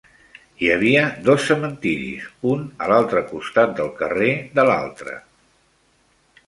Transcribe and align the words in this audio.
Hi 0.61 0.69
havia 0.75 1.03
dos 1.27 1.45
cementiris, 1.49 2.25
un 2.55 2.65
a 2.85 2.89
l'altre 2.93 3.23
costat 3.35 3.77
del 3.81 3.93
carrer 4.01 4.35
de 4.61 4.69
l'altre. 4.71 5.17